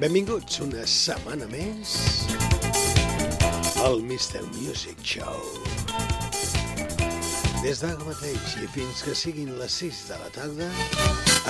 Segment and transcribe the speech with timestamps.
[0.00, 1.90] Benvinguts una setmana més
[3.84, 4.40] al Mr.
[4.54, 5.42] Music Show.
[7.60, 10.70] Des d'ara mateix i fins que siguin les 6 de la tarda,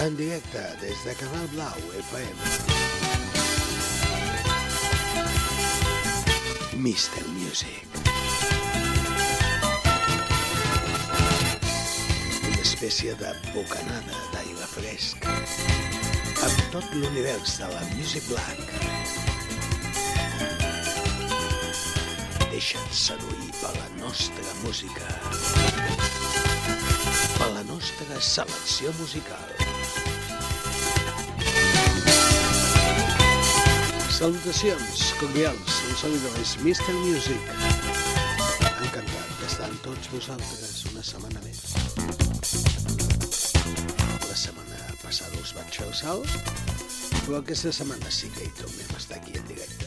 [0.02, 2.38] en directe des de Canal Blau FM.
[6.74, 7.22] Mr.
[7.36, 7.86] Music.
[12.50, 15.79] una espècie de bocanada d'aire fresc amb
[16.70, 18.60] tot l'univers de la Music Black.
[22.52, 25.08] Deixa't seduir per la nostra música,
[27.38, 29.50] per la nostra selecció musical.
[34.20, 36.94] Salutacions cordials, un saludó és Mr.
[37.02, 37.50] Music.
[38.84, 41.66] Encantat d'estar amb tots vosaltres una setmana més.
[44.28, 46.59] La setmana passada us vaig fer el salt,
[47.30, 49.86] però aquesta setmana sí que hi tornem a estar aquí en directe.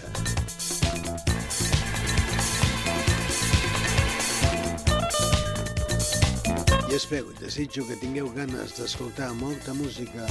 [6.87, 10.23] I espero i desitjo que tingueu ganes d'escoltar molta música,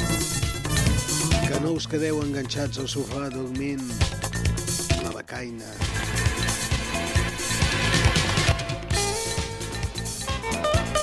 [1.45, 3.85] que no us quedeu enganxats al sofà dormint
[4.97, 5.69] a la becaina,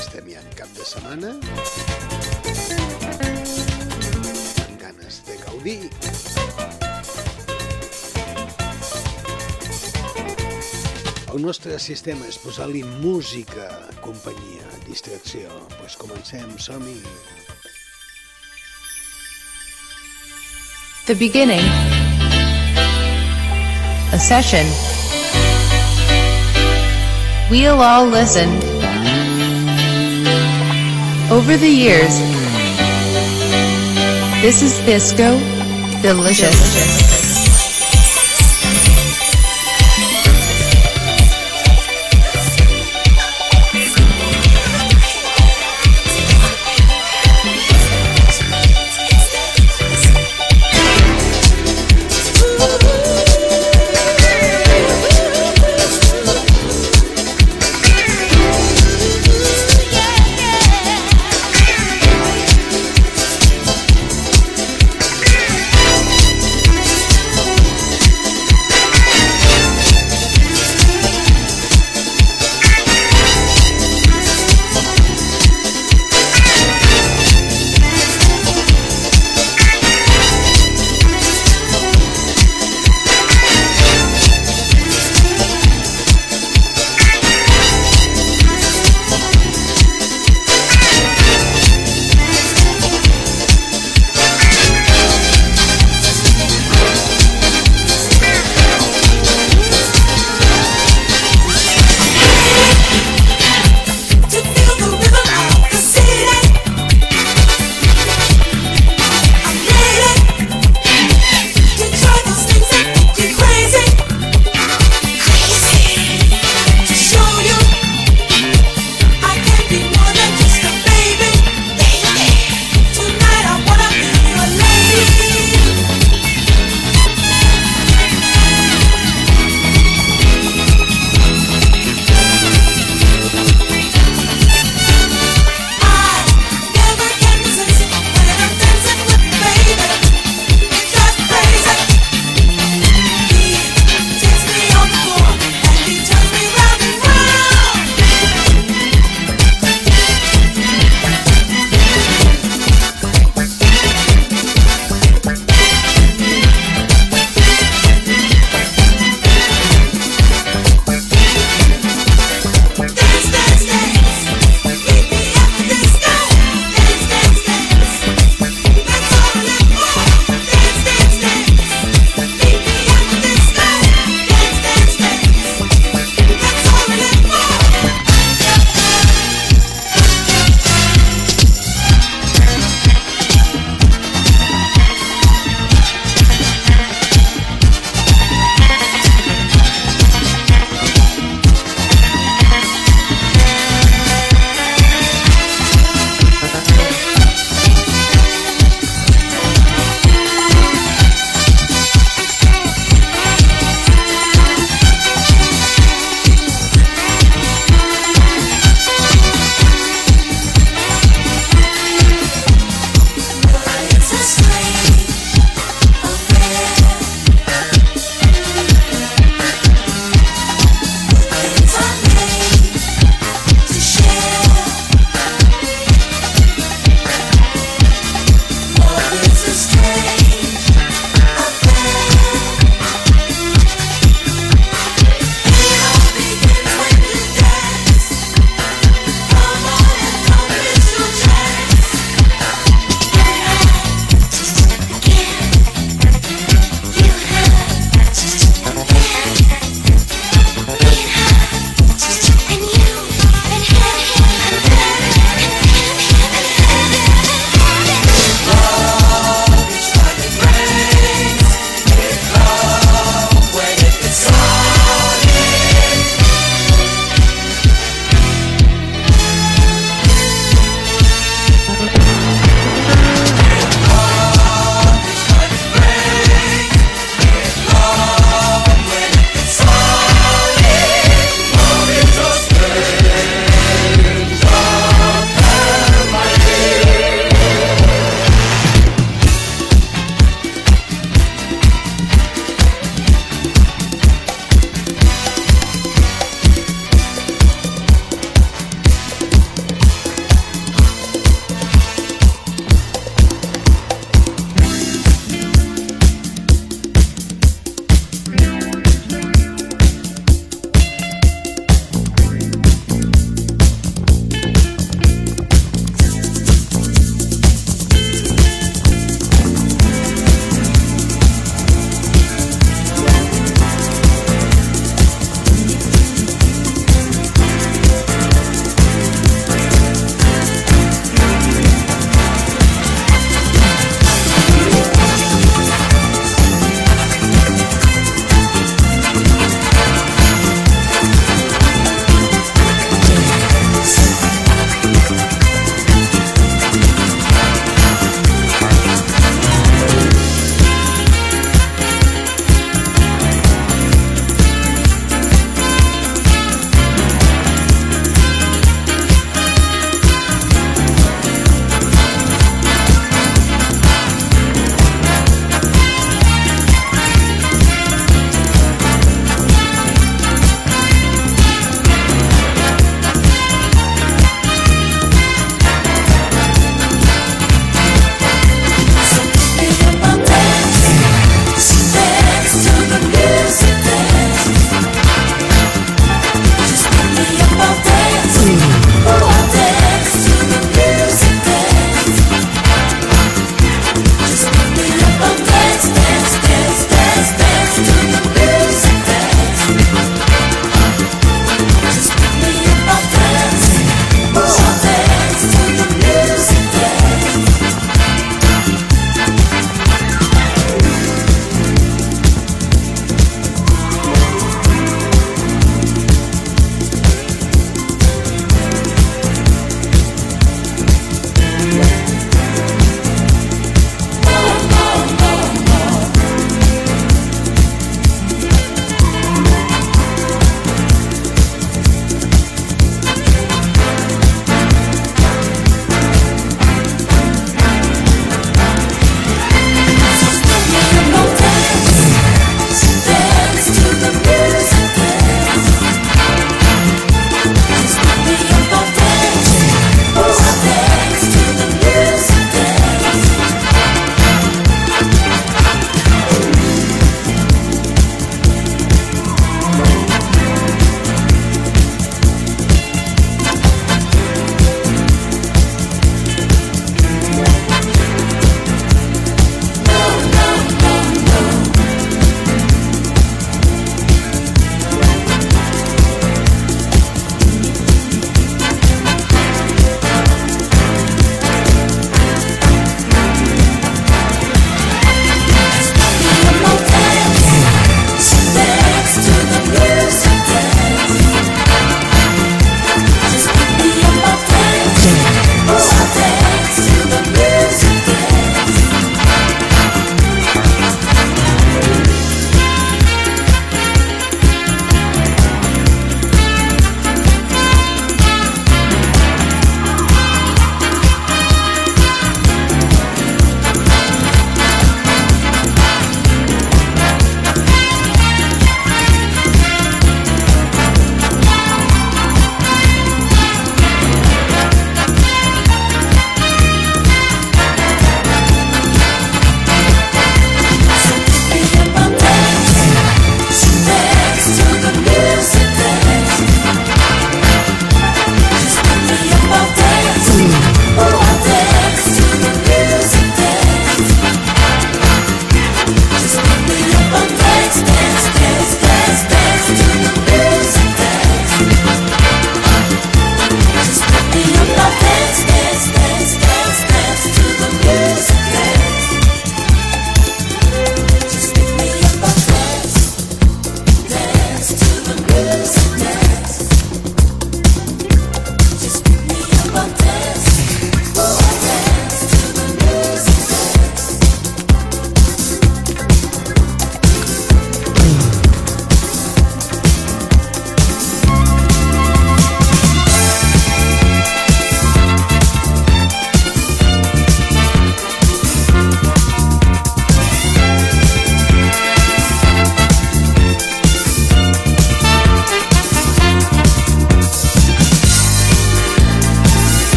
[0.00, 1.89] estem ja en cap de setmana
[5.60, 5.90] gaudir
[11.32, 13.68] el nostre sistema és posar-li música,
[14.02, 15.46] companyia, distracció.
[15.46, 16.98] Doncs pues comencem, som-hi.
[21.06, 21.62] The beginning.
[24.12, 24.66] A session.
[27.48, 28.50] We'll all listen.
[31.30, 32.39] Over the years.
[34.40, 35.38] This is Bisco.
[36.00, 37.19] Delicious.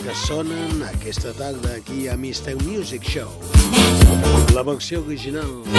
[0.00, 2.56] que sonen aquesta tarda aquí a Mr.
[2.64, 3.30] Music Show.
[4.54, 5.75] La versió original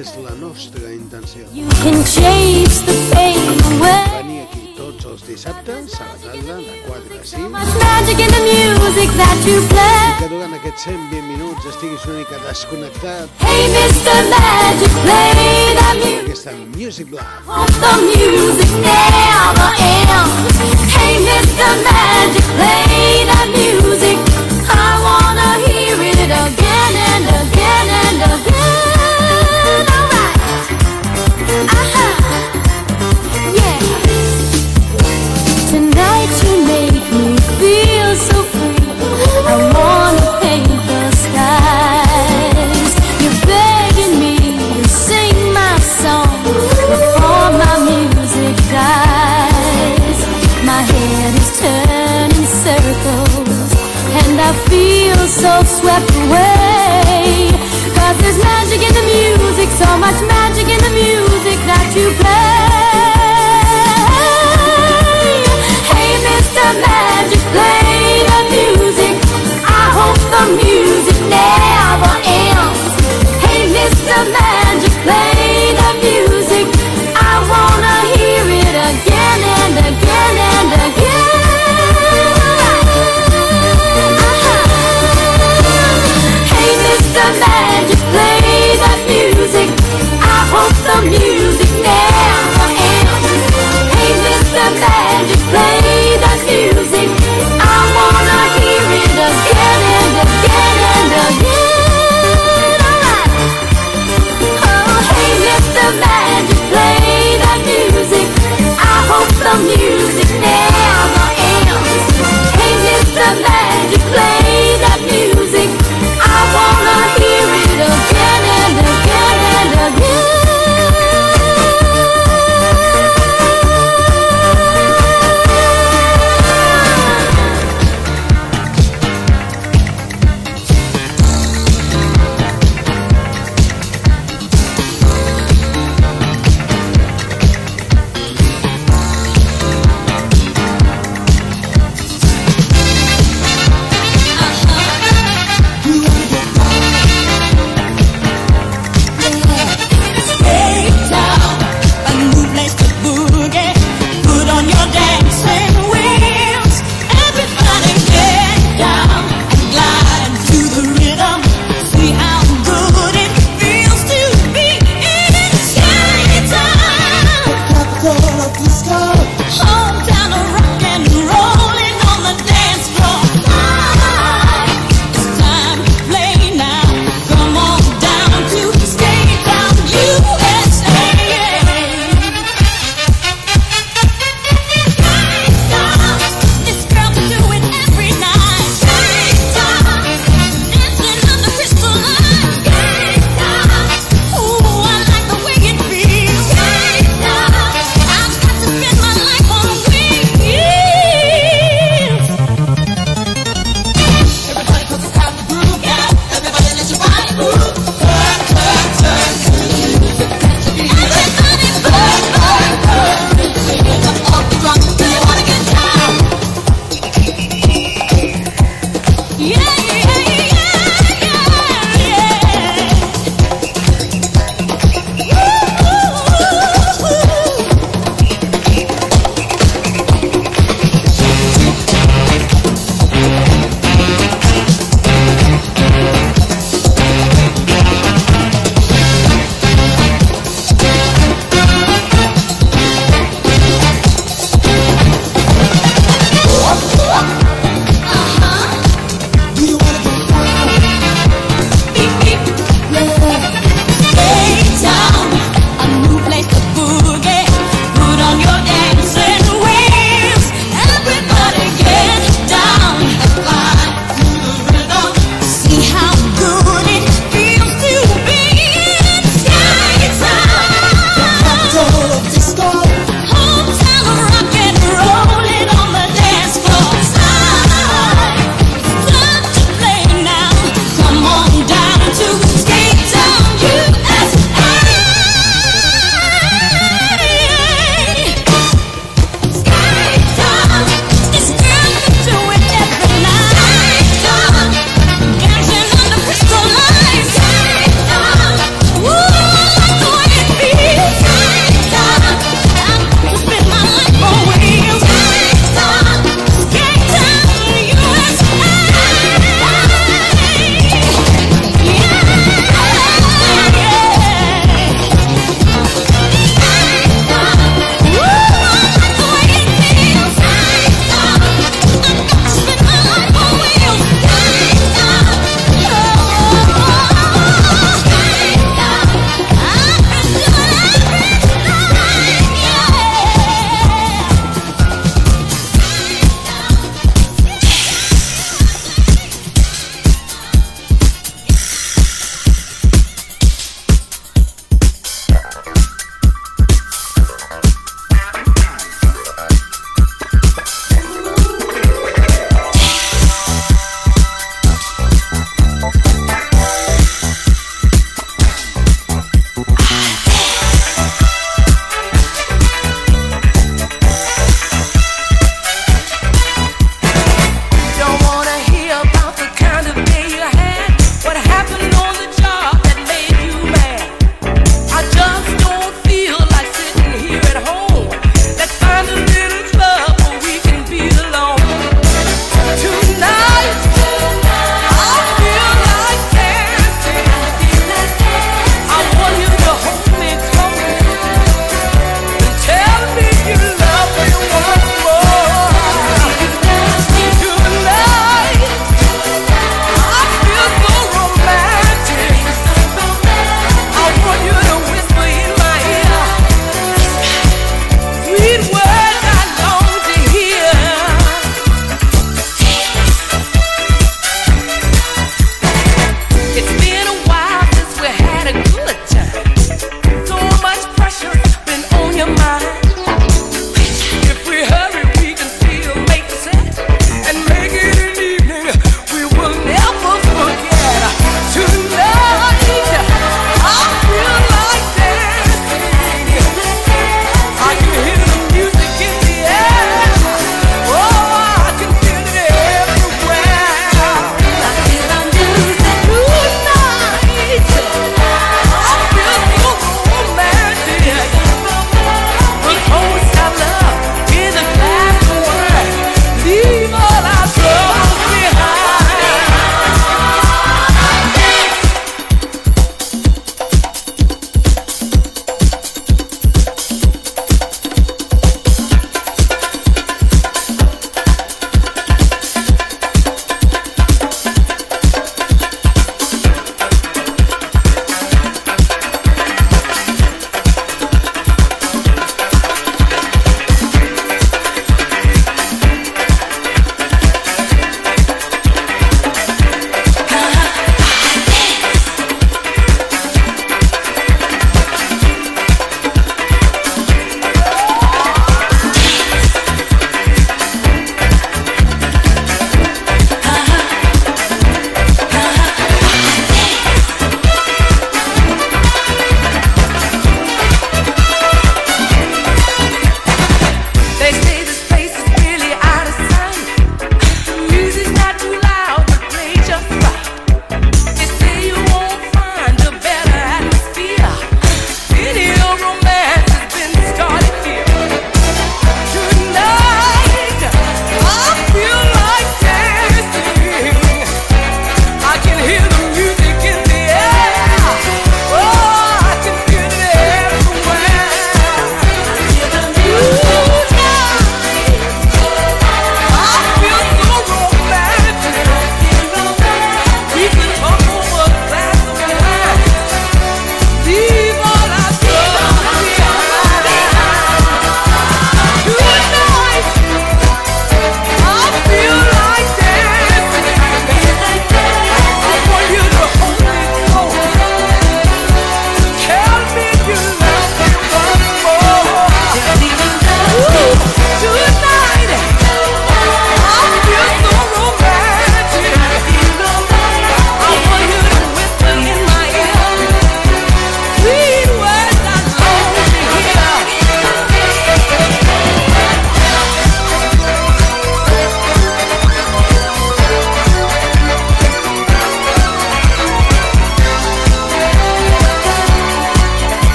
[0.00, 1.44] És la nostra intenció.
[1.52, 1.66] Venir
[4.46, 7.44] aquí tots els dissabtes a la tarda de 4 a 5
[8.08, 9.10] i
[10.16, 14.16] que durant aquests 120 minuts estiguis una mica desconnectat hey, Mr.
[14.32, 16.24] Magic, play the music.
[16.24, 17.44] aquesta Music Live.
[20.96, 21.72] Hey, Mr.
[21.84, 23.79] Magic, play the music.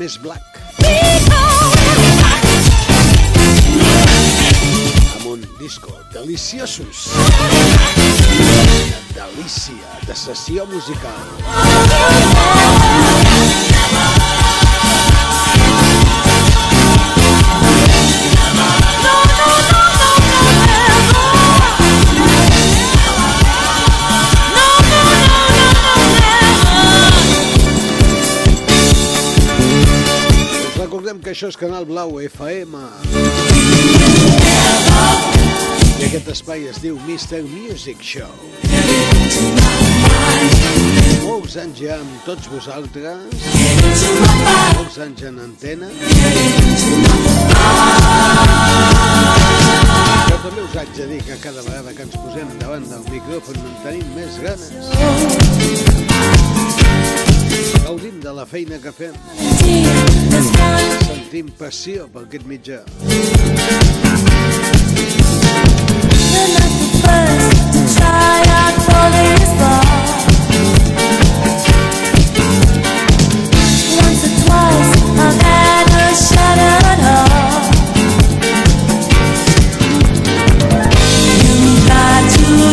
[0.00, 0.60] més black.
[5.16, 7.02] Amb un disco deliciosos.
[8.38, 11.26] Una delícia de sessió musical.
[31.40, 32.76] Això és Canal Blau FM.
[35.96, 37.40] I aquest espai es diu Mr.
[37.48, 38.28] Music Show.
[41.24, 43.24] Molts anys ja amb tots vosaltres.
[44.76, 45.88] Molts anys en antena.
[50.26, 53.56] Però també us haig de dir que cada vegada que ens posem davant del micròfon
[53.64, 54.92] en tenim més ganes.
[57.88, 59.16] Gaudim de la feina que fem.
[61.30, 62.80] Sentim passió per aquest mitjà.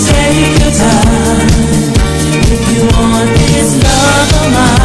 [0.07, 1.47] Take your time
[2.49, 4.76] if you want this love of mine.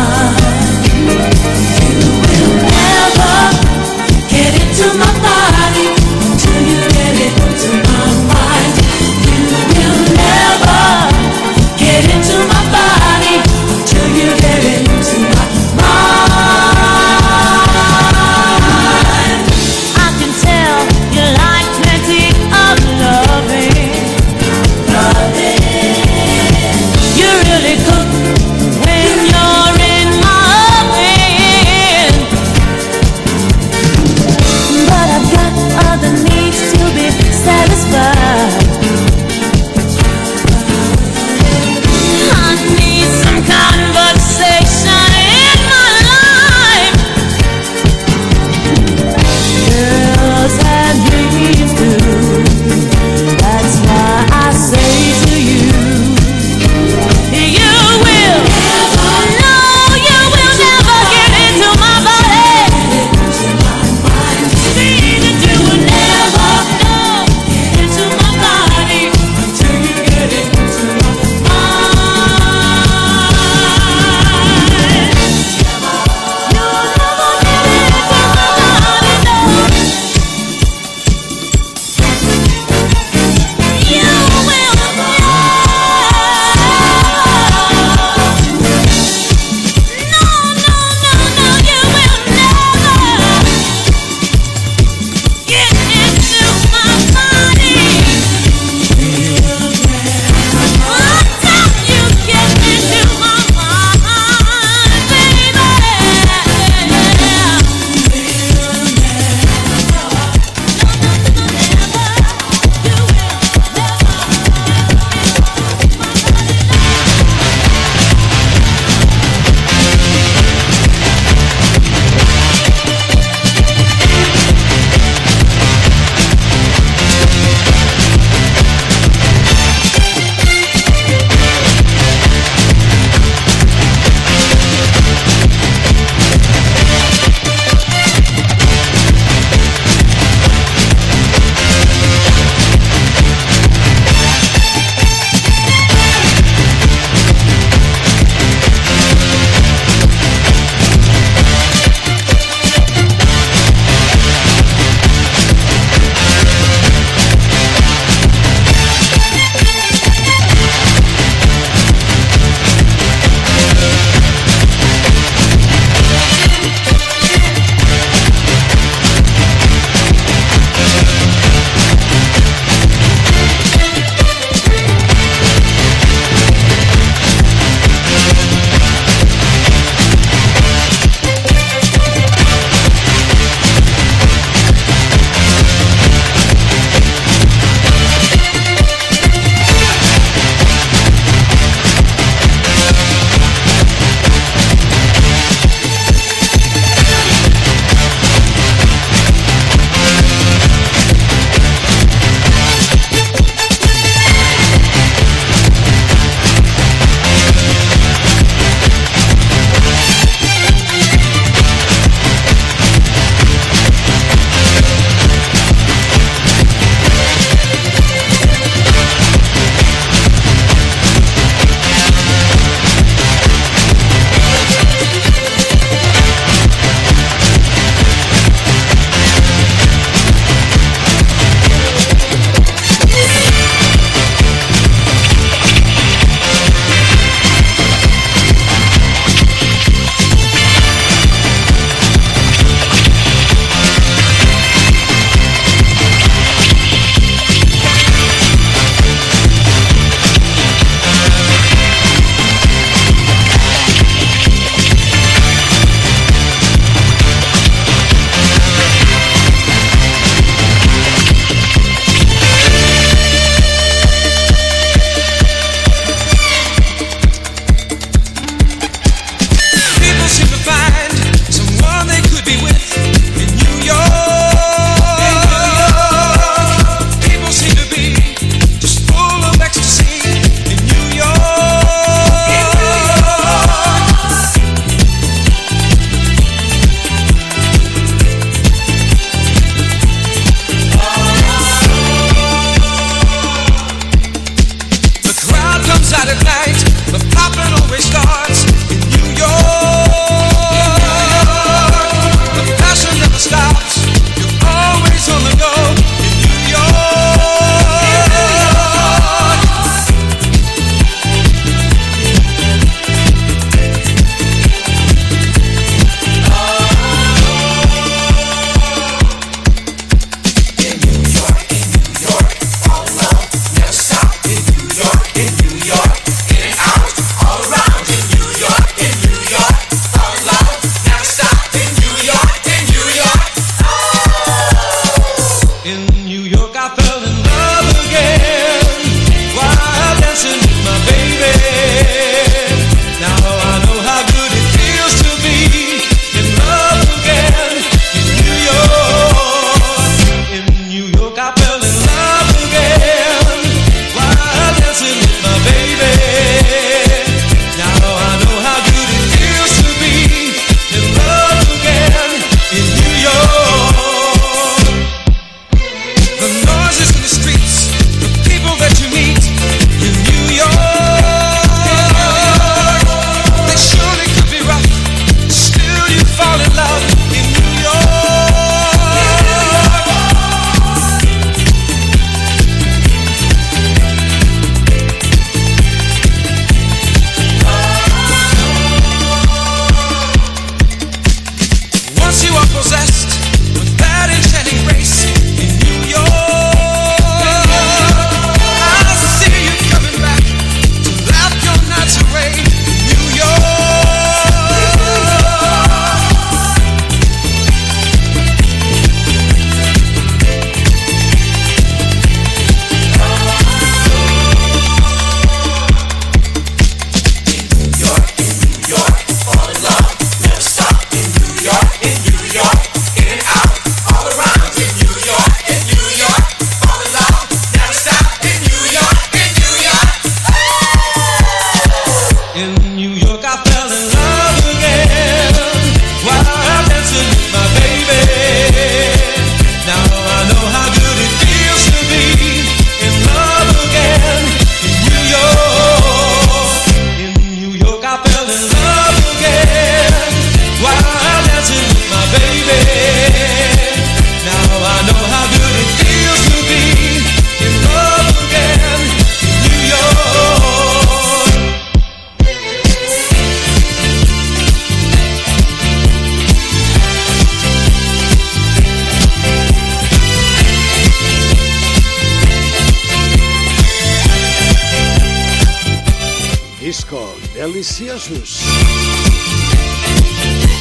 [477.83, 478.62] Deliciosos.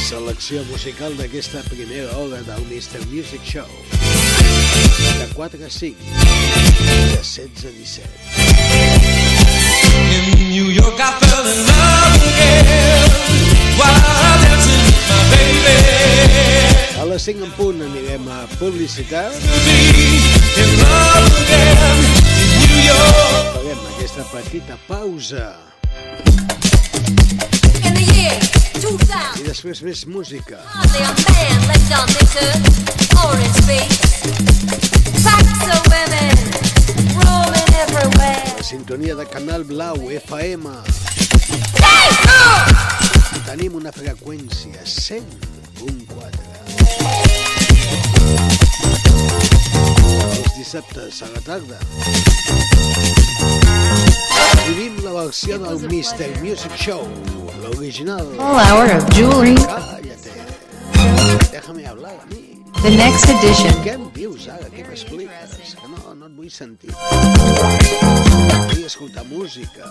[0.06, 3.02] Selecció musical d'aquesta primera hora del Mr.
[3.10, 3.66] Music Show.
[5.18, 5.98] De 4 a 5.
[5.98, 8.06] De 16 a 17.
[10.14, 13.10] In New York, I fell in love again
[13.74, 13.98] while
[14.46, 17.02] dancing with my baby.
[17.02, 19.34] A les 5 en punt anirem a publicitat.
[23.58, 25.71] Farem aquesta petita pausa.
[28.82, 30.58] I després més música.
[38.58, 40.66] La sintonia de Canal Blau FM.
[43.46, 45.22] Tenim una freqüència 100.4.
[50.26, 51.78] Els dissabtes a la tarda.
[54.66, 56.30] Vivim la versió del Mr.
[56.42, 57.06] Music Show,
[57.72, 58.24] l'original.
[58.36, 59.54] Full hour of jewelry.
[59.54, 60.32] Cállate.
[61.50, 62.62] Déjame hablar a mi.
[62.82, 63.72] The next edition.
[63.84, 64.66] Què em dius ara?
[64.72, 65.76] Què m'expliques?
[65.78, 66.90] Que no, no et vull sentir.
[68.72, 69.86] Vull escoltar música.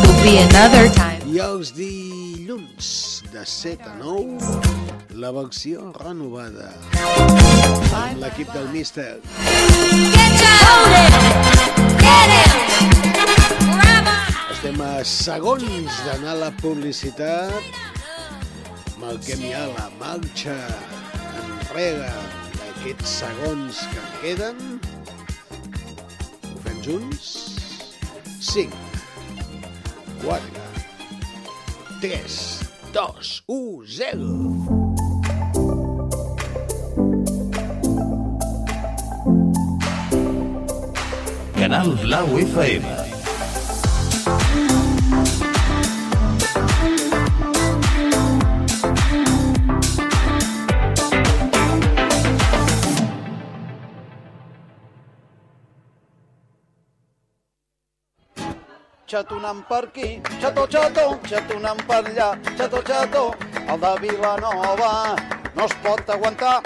[0.00, 1.20] Will be another time.
[1.28, 2.88] I els dilluns
[3.34, 4.40] de 7 a 9,
[5.20, 6.72] la versió renovada.
[6.96, 9.20] Amb l'equip del Míster.
[9.44, 10.56] Get ya!
[10.64, 11.96] Hold him!
[12.00, 12.93] Get him!
[14.64, 17.52] Estem a segons d'anar a la publicitat.
[18.96, 20.54] Marquem ja la marxa
[21.42, 22.08] enrere
[22.54, 24.80] d'aquests segons que en queden.
[26.48, 27.28] Ho fem junts.
[28.40, 28.72] 5,
[30.24, 30.40] 4,
[32.00, 32.64] 3,
[32.96, 34.32] 2, 1, 0.
[41.60, 43.13] Canal Blau FM.
[59.14, 60.08] Xatonant per aquí,
[60.42, 63.24] xató, xató, xatonant per allà, xató, xató,
[63.62, 65.14] el de Vilanova
[65.54, 66.56] no es pot aguantar.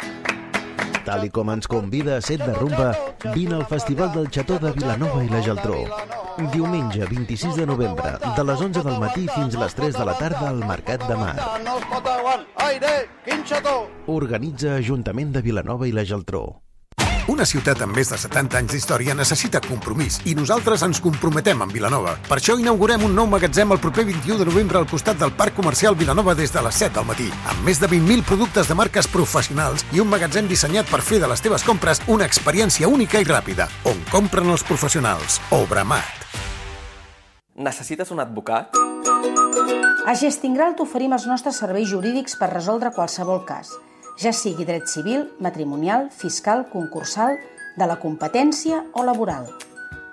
[1.05, 2.89] Tal i com ens convida a Set de Rumba,
[3.35, 5.81] vine al Festival del Xató de Vilanova i la Geltrú.
[6.53, 10.15] Diumenge 26 de novembre, de les 11 del matí fins a les 3 de la
[10.21, 11.37] tarda al Mercat de Mar.
[14.07, 16.47] Organitza Ajuntament de Vilanova i la Geltrú.
[17.29, 21.75] Una ciutat amb més de 70 anys d'història necessita compromís i nosaltres ens comprometem amb
[21.77, 22.15] Vilanova.
[22.25, 25.53] Per això inaugurem un nou magatzem el proper 21 de novembre al costat del Parc
[25.59, 29.11] Comercial Vilanova des de les 7 del matí, amb més de 20.000 productes de marques
[29.13, 33.29] professionals i un magatzem dissenyat per fer de les teves compres una experiència única i
[33.29, 35.37] ràpida, on compren els professionals.
[35.53, 36.25] Obramat.
[37.61, 38.73] Necessites un advocat?
[40.09, 43.75] A Gestingral t'oferim els nostres serveis jurídics per resoldre qualsevol cas,
[44.19, 47.39] ja sigui dret civil, matrimonial, fiscal, concursal,
[47.79, 49.47] de la competència o laboral.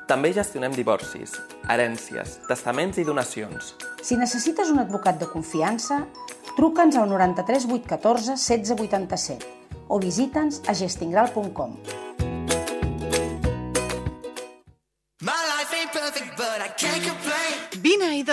[0.05, 1.33] També gestionem divorcis,
[1.65, 3.73] herències, testaments i donacions.
[4.05, 6.03] Si necessites un advocat de confiança,
[6.53, 9.53] truca'ns al 93 814 1687
[9.89, 12.04] o visita'ns a gestingral.com.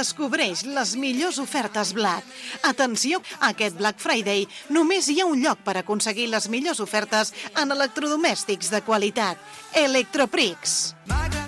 [0.02, 2.26] descobreix les millors ofertes Black.
[2.66, 7.74] Atenció, aquest Black Friday només hi ha un lloc per aconseguir les millors ofertes en
[7.78, 9.38] electrodomèstics de qualitat.
[9.86, 10.80] Electroprix.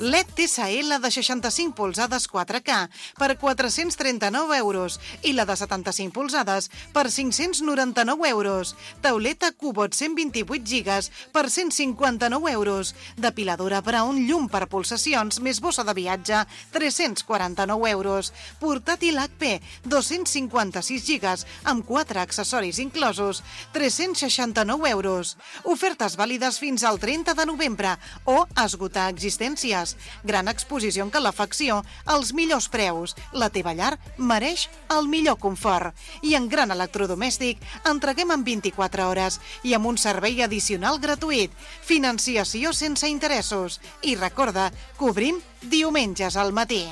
[0.00, 7.06] LED TSL de 65 polzades 4K per 439 euros i la de 75 polzades per
[7.06, 8.74] 599 euros.
[9.00, 12.94] Tauleta Cubot 128 gigas per 159 euros.
[13.16, 16.42] Depiladora Brown llum per pulsacions més bossa de viatge
[16.74, 18.32] 349 euros.
[18.58, 25.36] Portàtil HP 256 gigas amb 4 accessoris inclosos 369 euros.
[25.62, 27.94] Ofertes vàlides fins al 30 de novembre
[28.26, 29.83] o esgotar existències.
[30.24, 31.82] Gran exposició en calefacció,
[32.14, 33.14] els millors preus.
[33.32, 35.92] La teva llar mereix el millor confort.
[36.22, 37.60] I en gran electrodomèstic
[37.90, 41.52] entreguem en 24 hores i amb un servei addicional gratuït.
[41.84, 43.80] Financiació sense interessos.
[44.02, 46.84] I recorda, cobrim diumenges al matí.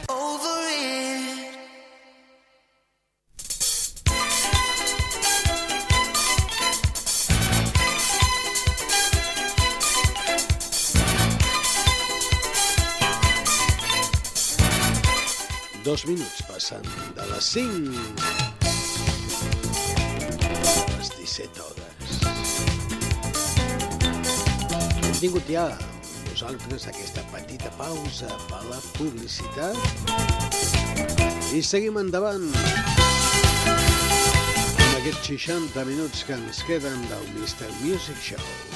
[15.85, 16.85] Dos minuts passant
[17.17, 17.91] de les 5
[20.63, 22.23] a les 17 hores.
[25.03, 25.75] Hem tingut ja
[26.29, 29.75] nosaltres aquesta petita pausa per la publicitat
[31.51, 32.55] i seguim endavant amb
[35.01, 37.67] aquests 60 minuts que ens queden del Mr.
[37.83, 38.72] Music Show.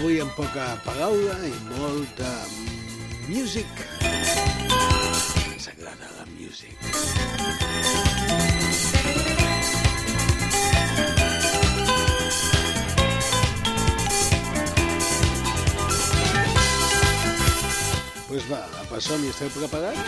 [0.00, 2.28] Avui amb poca paraula i molta
[3.28, 3.68] music.
[4.08, 6.72] Ens agrada la music.
[18.30, 20.00] Pues va, apa som i esteu preparats?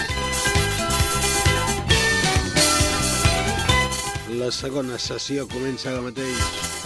[4.41, 6.82] La segona sessió comença ara mateix.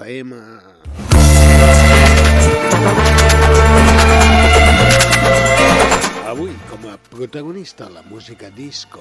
[0.00, 0.32] FM.
[6.26, 9.00] Avui, com a protagonista, la música disco.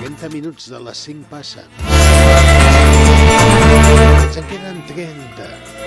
[0.00, 1.68] 30 minuts de les 5 passen.
[4.24, 5.77] Ens en queden 30.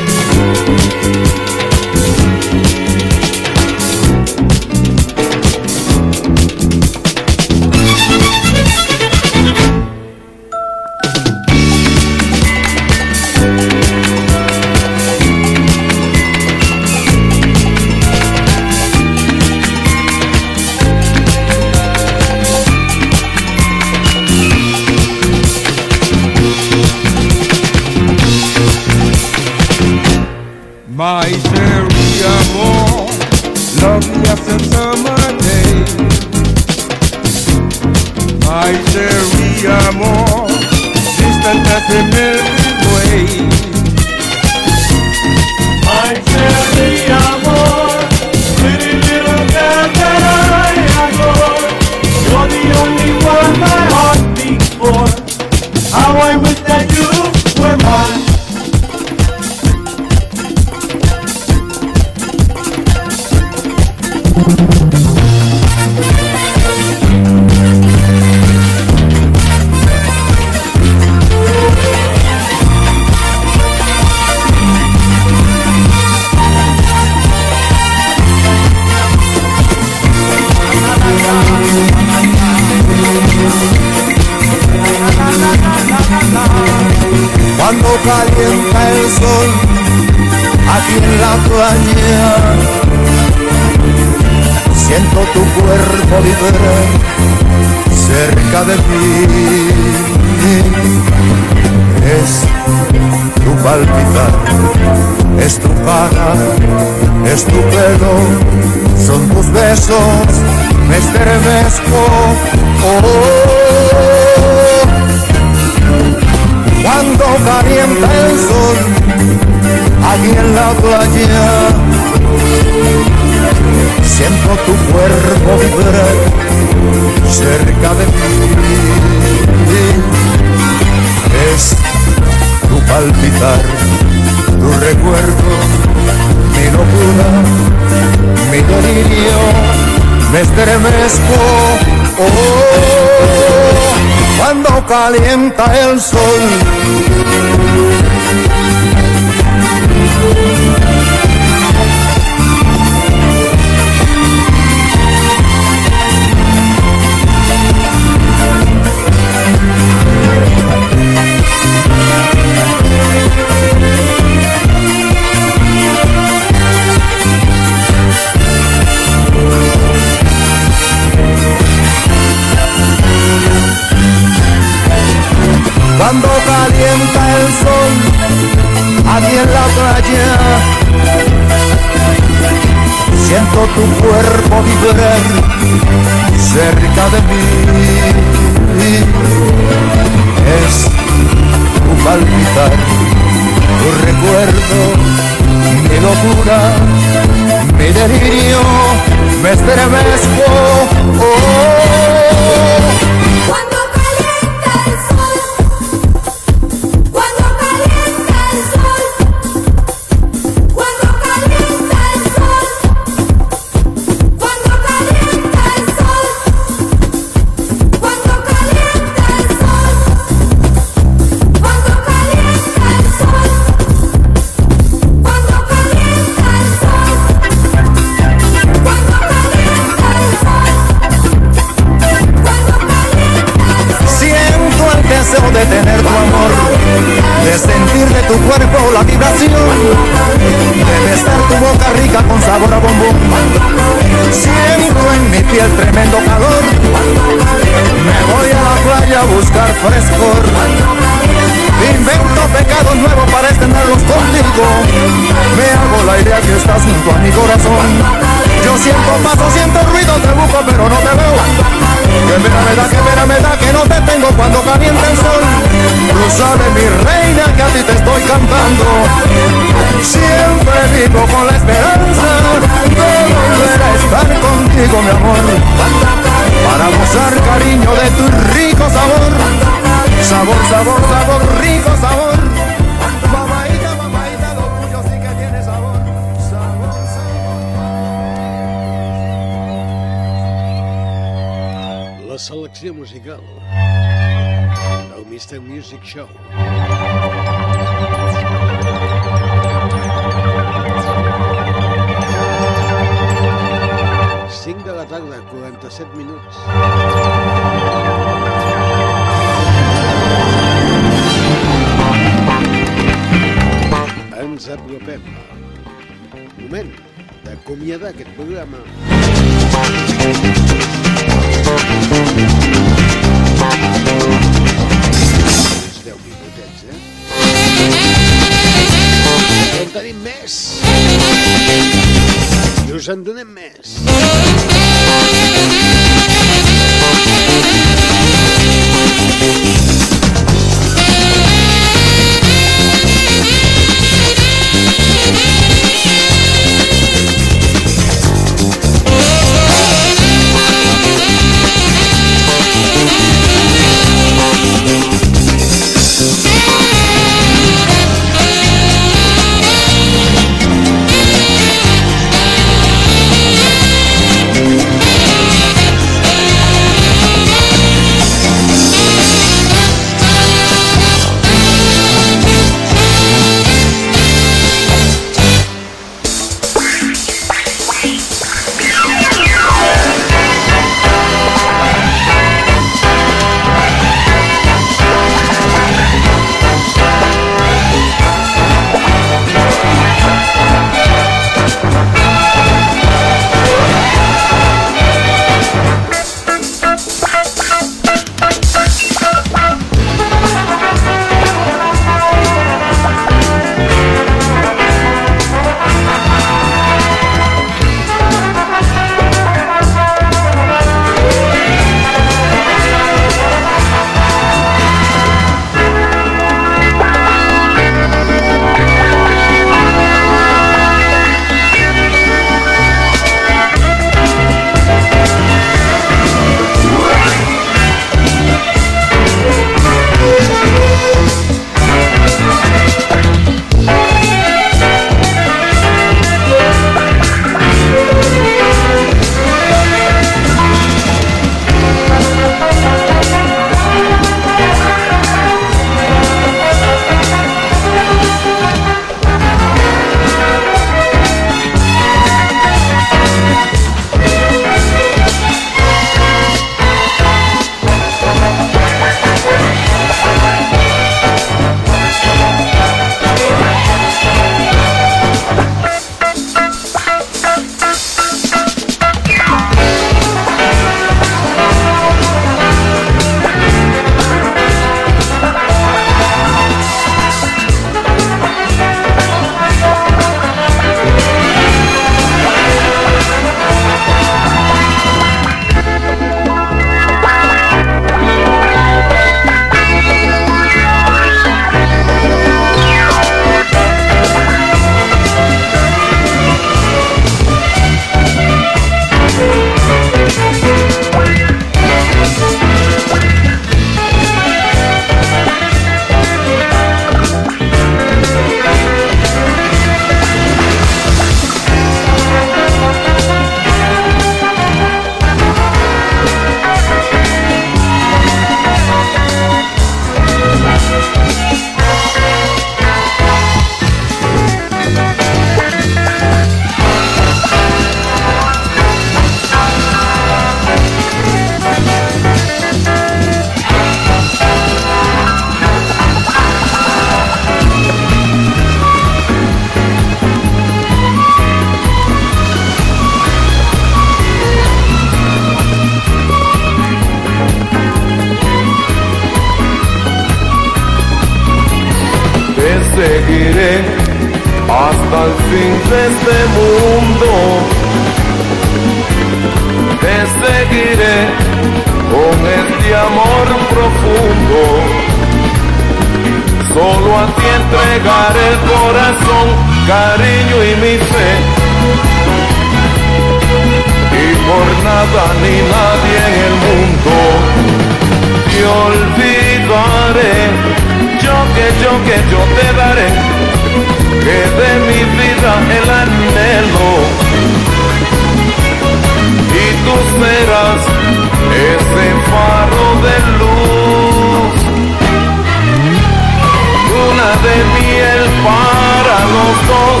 [599.70, 600.00] Dos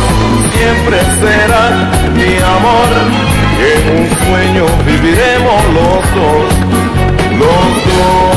[0.54, 2.90] siempre será mi amor.
[3.72, 6.76] En un sueño viviremos los dos
[7.38, 8.35] los dos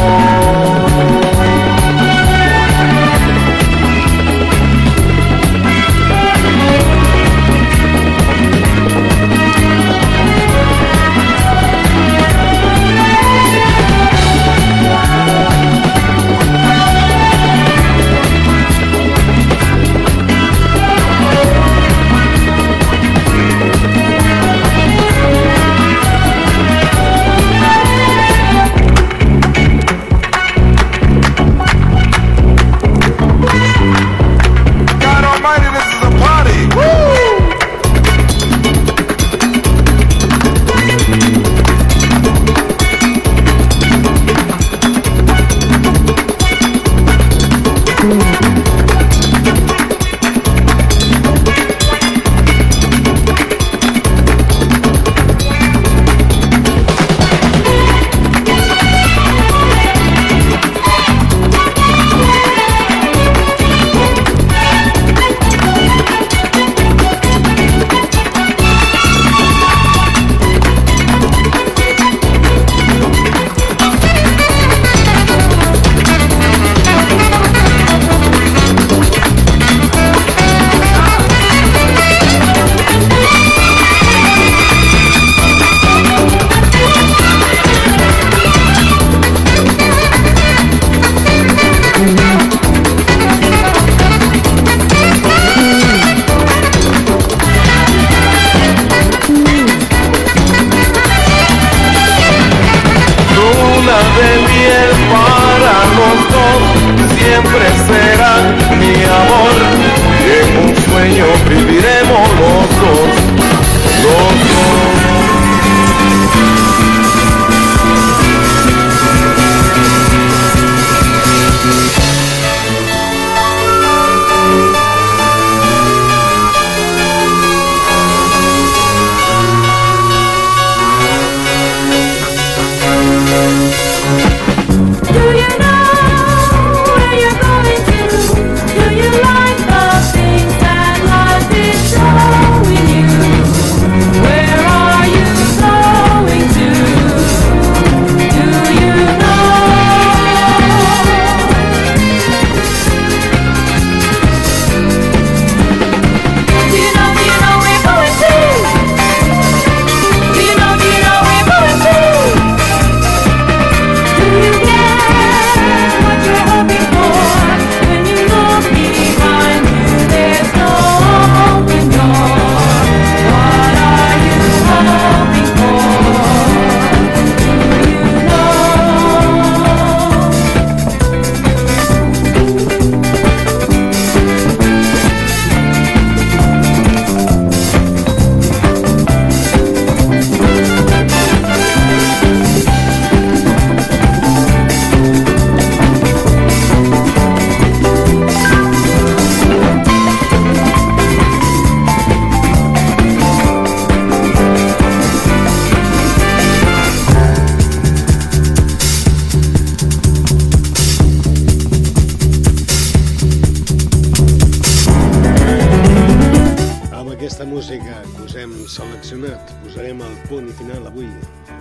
[218.99, 221.07] seleccionat, posarem el punt i final avui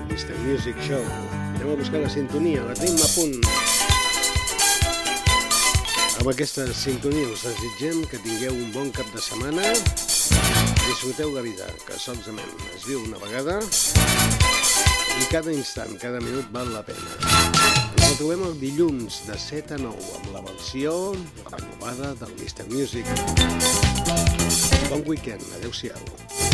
[0.09, 0.35] Mr.
[0.43, 1.03] Music Show.
[1.55, 3.37] Anem a buscar la sintonia, la tenim a punt.
[6.19, 9.63] Amb aquesta sintonia us desitgem que tingueu un bon cap de setmana.
[10.89, 13.61] Disfruteu la vida, que solament es viu una vegada
[15.19, 17.15] i cada instant, cada minut val la pena.
[17.23, 21.15] Ens retrobem el dilluns de 7 a 9 amb la versió
[21.53, 22.67] renovada del Mr.
[22.75, 23.07] Music.
[24.91, 25.45] Bon weekend.
[25.61, 26.48] Adéu-siau.